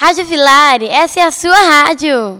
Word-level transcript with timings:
Rádio 0.00 0.24
Vilari, 0.24 0.88
essa 0.88 1.20
é 1.20 1.24
a 1.24 1.30
sua 1.30 1.54
rádio. 1.54 2.38